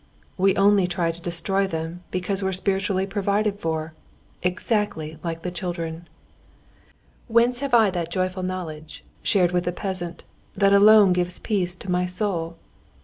[0.35, 3.93] "We only try to destroy them, because we're spiritually provided for.
[4.41, 6.07] Exactly like the children!
[7.27, 10.23] "Whence have I that joyful knowledge, shared with the peasant,
[10.55, 12.57] that alone gives peace to my soul?